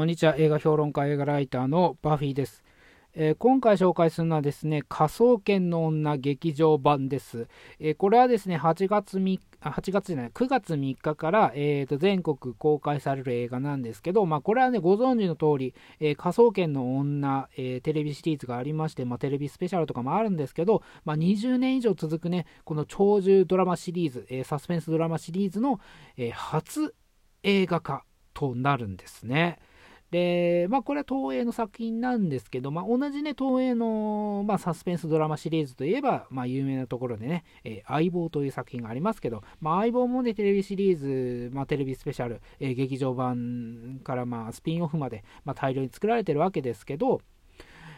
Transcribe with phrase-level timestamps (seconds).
[0.00, 0.34] こんにちは。
[0.38, 2.64] 映画評論家、映画ライターのバフィーです。
[3.12, 7.48] えー、今回紹介するのはですね、科捜研の女劇場版です。
[7.78, 25.78] えー、これはですね、8月3 8月じゃない、9月3日から、えー、と全国公開される映画なんですけど、まあ、これはね、ご存知の通り、えー、科捜研の女、えー、テレビシリーズがありまして、まあ、テレビスペシャルとかもあるんですけど、まあ、20年以上続くね、この長寿ドラマシリーズ、えサスペンスドラマシリーズの、
[26.16, 26.94] え初
[27.42, 29.58] 映画化となるんですね。
[30.10, 47.20] で、まあ、これは東映の作品なんですけど、まあ、同じね、東映の、まあ、サスペンスドラマシリーズといえば、まあ、有名なところでね、えー、相棒という作品がありますけど、まあ、相棒もね、テレビシリーズ、まあ、テレビスペシャル、えー、劇場版から、まあ、スピンオフまで、まあ、大量に作られてるわけですけど、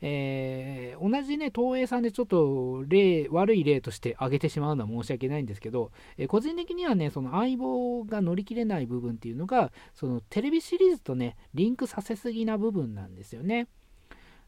[0.00, 13.68] えー、同じね、東映さんでちょっと例、悪い例として挙げてしまうのは申し訳ないんですけど、えー、個人的にはね、その相棒が乗り切れない部分っていうのが、そのテレビシリーズとね、リンクさせすぎな部分なんですよね。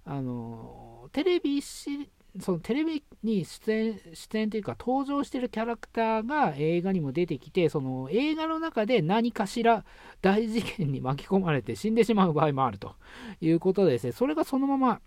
[0.04, 9.84] あの、テレビ、そのテレビに出演、出演というか登場してるキャラクターが映画にも出てきて、その映画の中で何かしら
[10.22, 12.94] 大事件に巻き込まれて死んでしまう場合もあると
[13.40, 15.00] いうことでですね、それがそのまま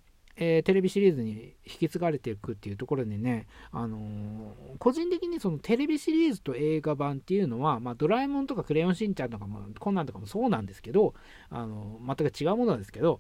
[0.44, 11.14] えー、テレビシリーズに引き継がれていくっていうところでね、あのー、個人的にそのテレビシリーズと映画版っていうのは、まあ、ドラえもんとかクレヨンしんちゃんとかも、こんなんとかもそうなんですけど、
[11.52, 13.20] あのー、全く違うものなんですけど、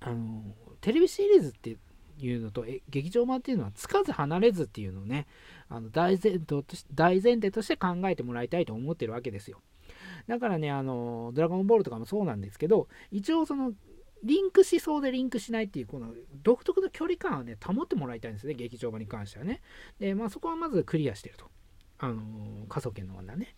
[0.00, 0.42] あの
[0.80, 1.76] テレビシリーズって
[2.18, 5.26] いうのと劇場版っていうのはつかず離れずっていうのをね、
[5.68, 9.60] あの大前提とし大前提として考えてもらいたいと思ってるわけですよ。
[10.28, 13.72] だからね、あの、ドラゴンボールとかもそうなんですけど、一応その
[14.22, 19.60] リンクしそうでリンクしないっていう、この独特の距離感をね、保ってもらいたいんですね、劇場版に関してはね。
[19.98, 21.46] で、まあそこはまずクリアしてると。
[21.98, 23.54] あのー、科捜研の女ね。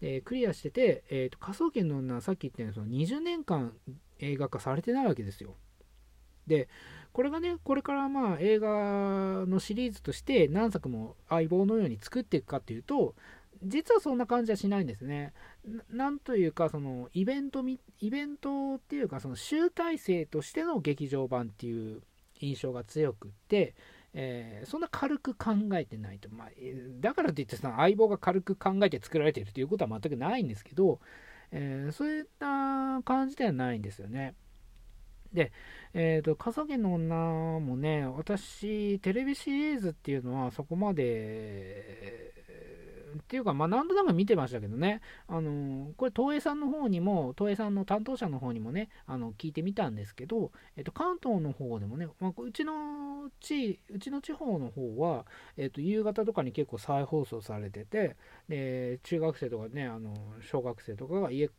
[0.00, 3.72] で、クリアしてて、えっ、と、科捜研の女はさっき言ったように、その20年間
[4.18, 5.56] 映画化されてないわけですよ。
[6.46, 6.68] で、
[7.12, 13.14] これがね、これからまあ映画のシリーズとして何作も相棒のように作っていくかっていうと、
[13.62, 15.32] 実はそんな感じはしないんですね。
[15.90, 22.02] なんというか、そのイベントみ、イベントっていうか、その集大成としての劇場版っていう
[22.40, 23.74] 印象が強くって、
[24.14, 26.48] えー、そんな軽く考えてないと、まあ、
[27.00, 31.00] だからといってさ、相棒が軽く考えて作られているということは全くないんですけど、
[31.50, 34.34] えー、そういった感じではないんですよね。
[35.32, 35.52] で、
[35.92, 42.32] えっ、ー、と、笠毛の女もね、私、テレビシリーズっていうのはそこまで、
[43.16, 55.26] っていうか、まあ、なんとなく見てましたけどね、あのこれ、東映さんの方にも、東映さんの担当者の方にもね、あの聞いてみたんですけど、えっと、関東の方でもね、まあ、うちの地、うちの地方の方は、
[55.56, 58.16] えっと、夕方とかに結構再放送されてて、
[58.48, 61.50] で、中学生とかね、あの小学生とかが家、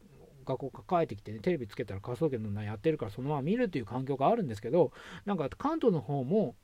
[0.45, 4.91] 学校から帰ってきてね、テレビつけたら科捜研の名やってるからそのまま見るっていう環境があるんですけど、
[5.25, 6.55] なんか関東の方も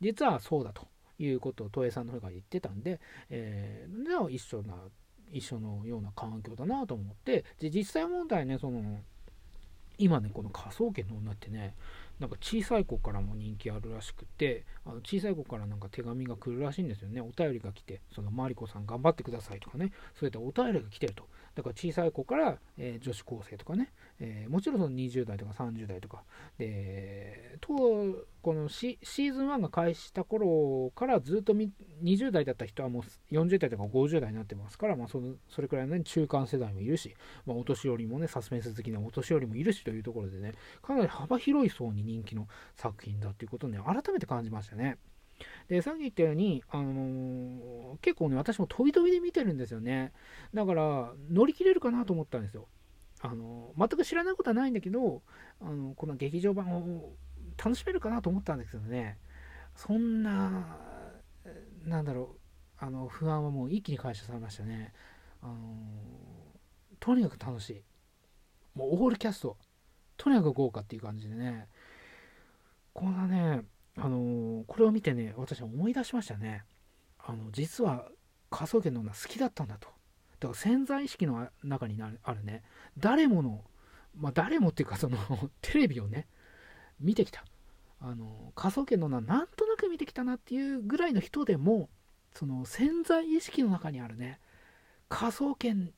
[0.00, 0.88] 実はそうだと。
[1.18, 4.74] いうことを東映さんの方が言ってたんで、えー、じゃあ一緒な、
[5.32, 9.00] 一緒のような環境だなと思って、で、実際問題ね、その、
[9.98, 11.74] 今ね、この科捜研の女ってね、
[12.20, 17.20] なんか小さい子からも人気あるらしくて、あの小さい子からなんか手紙が来るらしいんですよね。
[17.20, 21.24] お便りが来て、そのマリコさん頑張ってくださいとかね、そういったお便りが来てると。
[21.58, 26.22] だから小さい子から、えー、女子高生とかね、えー、もちろんその20代とか30代とか、
[26.56, 27.74] で、と、
[28.42, 42.46] このシーズン1が開始した頃からずっと20代だった人はもう40代とか50代になってますから、まあ、そのそれくらいの、ね、中間世代もいるし、まあ、お年寄りもね、サスペンス好きなお年寄りもいるしというところでね、かなり幅広い層に人気の
[42.76, 44.96] 作品だということをね、改めて感じましたね。
[45.68, 50.12] で、さっき言ったように、あのー、結構ね、私も飛び飛びで見てるんですよね。
[50.54, 52.68] だから、乗り切れるかなと思ったんですよ。
[53.20, 55.22] あのー、全く知らないことはないんだけど、
[55.60, 57.12] あのこの劇場版を
[57.56, 59.18] 楽しめるかなと思ったんですけどね、
[59.74, 60.78] そんな、
[61.84, 64.92] なんだろう、あの不安はもう一気に解消されましたね。
[65.42, 65.54] あの
[67.00, 67.82] とにかく楽しい。
[68.74, 69.56] もうオールキャスト、
[70.16, 71.66] とにかく豪華っていう感じでね、
[72.92, 73.62] こんなね、
[74.00, 76.64] あのこれを見てね、私は思い出しましたね。
[77.18, 78.06] あの実は
[78.50, 79.88] 科捜研の女好きだったんだと。
[80.40, 82.62] だから潜在意識の中にあるね、
[82.96, 83.64] 誰もの、
[84.16, 85.18] まあ、誰もっていうかその
[85.60, 86.26] テレビをね、
[87.00, 87.44] 見てきた。
[88.00, 91.88] あの、科捜研の女なんとなく見てきたなっていうぐらいの人でも、
[92.32, 94.38] その潜在意識の中にあるね、
[95.08, 95.92] 科捜研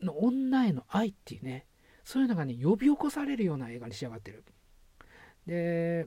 [0.00, 1.66] の女への愛っていうね、
[2.04, 4.44] そういうのがね、呼び起こされるような映画に仕上がってる。
[5.46, 6.06] で、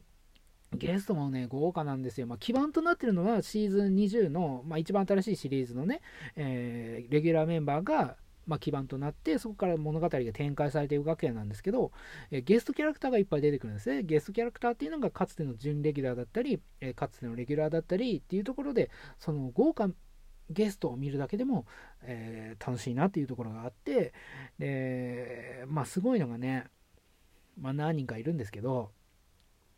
[0.76, 2.28] ゲストもね、豪華なんですよ。
[2.28, 6.02] まあ、基盤となってるのはシーズン20の、まあ、一番新しいシリーズのね、
[6.36, 11.92] えー、レギュラーメンバーが、まあ、基盤となってそこから物語が展開されていくわけなんですけど、
[12.30, 19.90] えゲストキャラクターがいっぱい出てくるんですねゲストキャラクターっていうのがかつての準レギュラーだったり、えかつてのレギュラーだったりっていうところでその豪華
[20.50, 21.66] ゲストを見るだけでも、
[22.02, 24.14] えー、楽しいなっていうところがあって
[24.60, 26.66] でまあすごいのがね、
[27.60, 28.92] まあ、何人かいるんですけど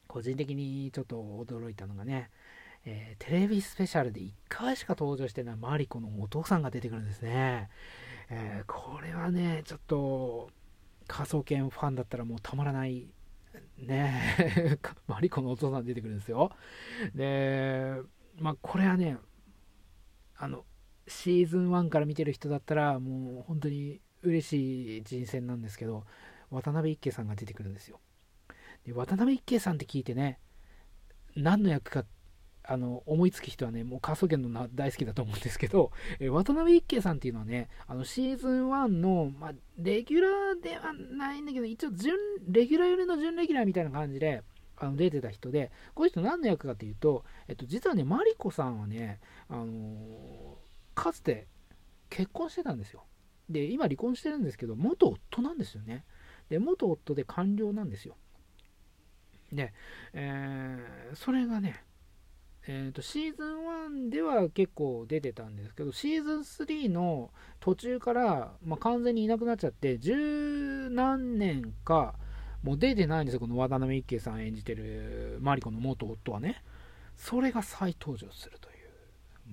[0.07, 2.29] 個人的にちょっと驚いたのがね、
[2.85, 7.69] えー、テレビスペシャルで1回しか登場してないマリコのお父さんが出てくるんですね。
[8.29, 10.49] えー、これはね、ちょっと
[11.07, 13.07] 仮想研ファンだったらもうたまらない
[13.77, 16.51] ね マリコのお父さん出てくるんですよ。
[17.13, 18.01] で、
[18.37, 19.17] まあこれはね、
[20.37, 20.65] あの、
[21.07, 26.05] シーズン1から見てる人だったらもう本当に嬉しい人選なんですけど、
[26.49, 27.99] 渡辺一慶さんが出てくるんですよ。
[28.85, 30.39] で渡辺一慶さんって聞いてね、
[31.35, 32.05] 何の役か
[32.67, 42.15] あの思いつく人はね、もう科捜研の大好きだと思うんですけど、 え渡辺一慶さんっていうのはね、あのシーズン1の、まあ、レギュラーではないんだけど、一応準、
[42.47, 44.43] レギュラー寄りの準レギュラーみたいな感じで、
[44.77, 50.55] あの出てた人で、この人何の役かというと、えっと、実はね、マリコさんはね、あのー、
[50.95, 51.47] かつて
[52.09, 53.05] 結婚してたんですよ。
[53.49, 56.03] で、今離婚してるんですけど、元夫なんですよね。
[56.49, 58.17] で、元夫で官僚なんですよ。
[59.55, 59.73] で、
[60.13, 61.83] えー、それがね、
[62.67, 67.29] えーと、シーズン1では結構出てたんですけど、シーズン3の
[67.59, 72.15] 途中から、まあ、完全にいなくなっちゃって、十何年か、
[72.63, 76.63] もう出てないんですよ、この渡辺一慶さん演じてるマリコの元夫はね。
[77.15, 78.75] それが再登場するという。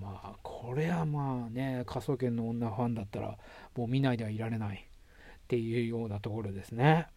[0.00, 3.36] まあ、これはまあね、科捜研の女ファンだったら、
[3.76, 7.08] もう見ないではいられないっていうようなところですね。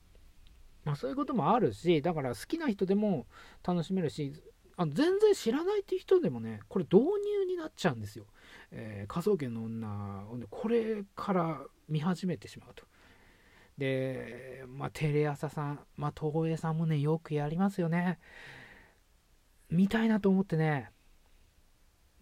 [0.85, 3.25] まあ、そういうこともあるし、だから好きな人でも
[3.67, 4.33] 楽しめるし、
[4.77, 8.25] あの全然知らないっていう人でもね、これ導入になっちゃうんですよ。
[8.71, 12.85] えー、科捜研の女、これから見始めてしまうと。
[13.77, 18.19] で、まあ、テレ朝さん、まあ、東映さんもね、よくやりますよね。
[19.69, 20.91] 見たいなと思ってね、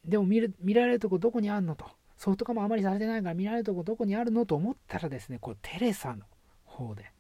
[0.06, 1.86] でも見る見られるとこどこにあるのと。
[2.18, 6.25] ソフト化もあまりされてないから見られるとこどこにあるのと思ったらですね、これテレサの
[6.63, 7.12] 方で、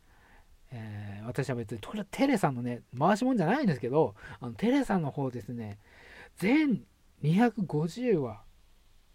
[0.71, 1.79] え、私は別に
[2.11, 5.79] テレさんのね、回しもんじゃないんですけど、あのテレさんの方ですね、
[6.37, 6.83] 全
[7.23, 8.41] 250話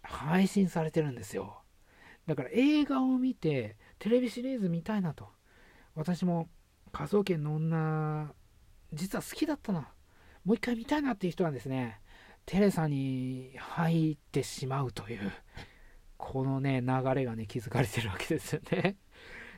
[0.01, 1.61] 配信されてるんですよ。
[2.25, 5.27] だから映画を見て、テレビシリーズ見たいなと。
[5.95, 6.47] 私も
[6.91, 8.33] 科捜研の女、
[8.93, 9.89] 実は好きだったな。
[10.45, 11.99] もう一回見たいなっていう人はですね、
[12.45, 15.31] テレサに入ってしまうという、
[16.17, 18.97] このね、流れがね、気づかれてるわけですよね。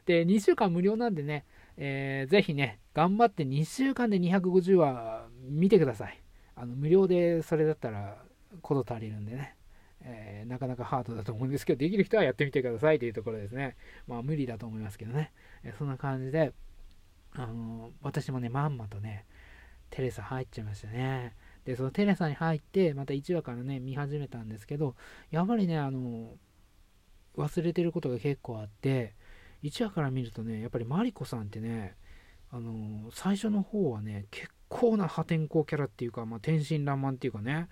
[0.06, 1.46] で、2週間無料なんでね、
[1.84, 6.22] えー、ぜひね、頑張って2週間で250話見てください。
[6.56, 8.20] あの無料でそれだったら
[8.62, 9.56] こと足りるんでね、
[10.04, 13.78] えー、なかなかハードだと思うんですけど、できる人はやってみてくださいというところですね。
[14.06, 15.32] まあ無理だと思いますけどね。
[15.64, 16.54] えー、そんな感じで、
[17.34, 19.26] あの、私もね、まんまとね、
[19.90, 21.34] テレサ入っちゃいましたね。
[21.66, 24.96] で、そのテレサに入って、また1話からね、見始めたんですけど、
[25.32, 26.36] やっぱりね、あの
[27.38, 29.16] 忘れてることが結構あって、
[29.64, 31.96] 1話から見るとね、やっぱりマリコさんってね、
[32.52, 37.68] あのー、最初の方はね、結構な破天荒キャラっていうか、まあ、天真爛漫っていうかね、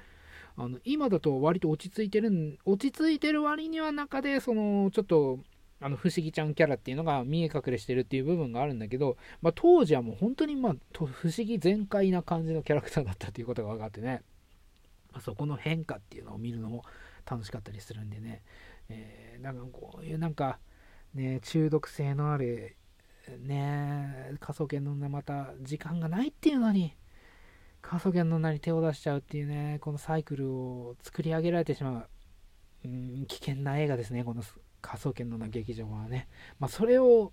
[0.58, 5.40] あの今だと割と落ち着いてる、落ち着いてる割には中で、その、ちょっと、
[5.82, 14.22] あの、不思議ちゃんキャラっていうのが見え隠れしてるっていう部分があるんだけど、まあ、当時はもう本当に、まあ、不思議全開な感じのキャラクターだったっていうことが分かってね、
[15.14, 16.84] まあ、そこの変化っていうのを見るのも
[17.26, 18.42] 楽しかったりするんでね、
[18.90, 20.60] えー、なんかこういうなんか、
[21.14, 22.76] ね、中毒性のある、
[23.40, 26.96] ね、科捜研の女また時間がないっていうのに、
[27.82, 32.10] 科捜研の女に手を出しちゃうっていうね、このサイクルを作り上げられてしまう、
[32.86, 34.44] うん、危険な映画ですね、この
[34.82, 36.28] 科捜研の女劇場はね。
[36.60, 37.32] まあ、それを、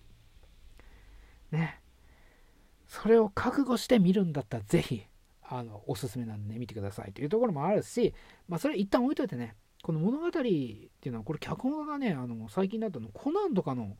[1.50, 1.80] ね、
[2.86, 5.04] それを覚悟して見るんだったら、ぜひ、
[5.42, 8.14] あの、おすすめなんでね、見てくださいというところもあるし、
[8.48, 9.54] まあ、それ一旦置いといてね、
[9.86, 13.96] この物語っていうのは、これ脚本がね、あの最近だとのコナンとかの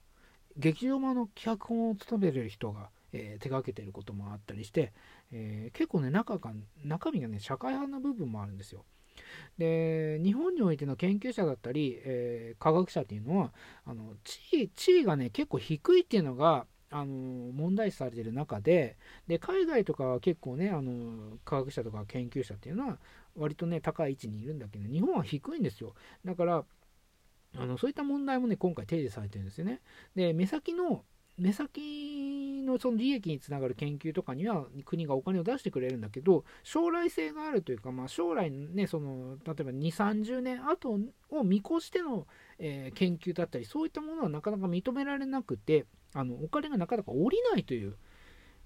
[0.57, 4.93] 劇場版の脚本を務める人が、えー、手がけてることもあったりして、
[5.31, 6.51] えー、結構ね中が、
[6.85, 8.85] 中身がね、社会派な部分もあるんですよ。
[9.59, 13.53] で、日本においての研究者だったり、えー、科学者っていうのは、
[13.85, 17.07] あの地位地位がね、結構低いっていうのが、あの
[17.53, 22.99] 問題視されてる中でで海外とかは結構ねあの科学者とか研究者っていうのは
[23.37, 25.95] 割とね、高い位置にいるんだけど、日本は低いんですよ。
[26.25, 26.65] だから、
[27.59, 29.81] あのそういった問題もね、今回提示されてるんですよね。
[30.15, 31.05] で、目先の、
[31.39, 40.99] 目先のその利益につながる研究とかには国がお金を出してくれるんだけど将来性があるというか、まあ、将来ねその例えば2 3 0年後
[41.31, 42.27] を見越しての、
[42.59, 47.97] えー、研究だったりそういったものはなかなか認められなくてあのお金がなかなか下りないという。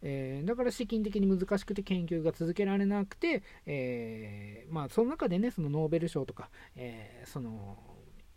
[0.02, 7.78] えー、だから資金的に難しくて研究が続けられなくて、えー、まあ、その中でねそのノーベル賞とか、えー、その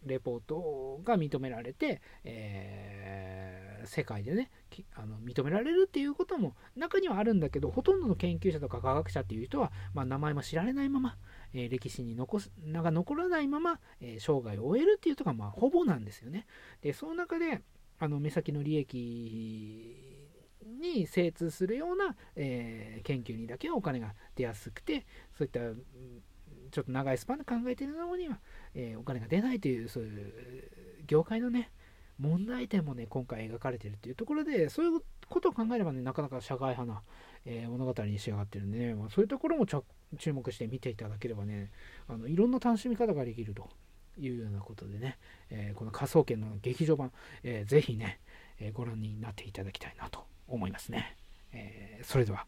[0.05, 4.51] レポートが認められて、えー、世界でね
[4.95, 11.15] あの認められるっていうことも中にはあるんだけどほとんどの研究者とか科学者っていう人は、まあ、名前も知られないまま、
[11.53, 16.45] えー、歴史に残す名が残らないまま、えー、生涯を終えるっていうとが、まあ、ほぼなんですよね。
[16.81, 17.61] でその中で
[17.99, 20.12] あの目先の利益
[20.65, 25.05] に精通するような、えー、研究にだけはお金が出やすくて
[25.37, 25.59] そういった
[26.73, 28.39] ちょっと長いスパンで考えているのには、
[28.73, 30.33] えー、お金が出ないという、そういう
[31.05, 31.71] 業界のね、
[32.19, 37.03] 問題点もね、今回描かれているというところで、そういうことを考えればね、なかなか社会派な、
[37.45, 41.71] えー、物語に仕上がってるんでね、まあ、そういうところも注目して見ていただければね、
[42.07, 43.69] あのいろんな楽しみ方ができると
[44.17, 45.19] いうようなことでね、
[45.51, 47.11] えー、この科捜研の劇場版、
[47.43, 48.19] えー、ぜひね、
[48.59, 51.17] えご覧になっていただきたいなと思いますね。
[51.51, 52.45] えそれでは。